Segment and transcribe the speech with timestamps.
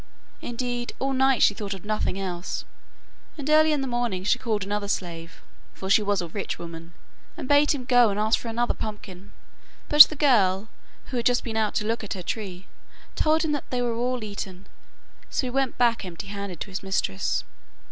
[0.41, 2.65] Indeed, all night she thought of nothing else,
[3.37, 5.43] and early in the morning she called another slave
[5.75, 6.95] (for she was a rich woman)
[7.37, 9.31] and bade him go and ask for another pumpkin.
[9.89, 10.69] But the girl,
[11.11, 12.65] who had just been out to look at her tree,
[13.15, 14.65] told him that they were all eaten,
[15.29, 17.43] so he went back empty handed to his mistress.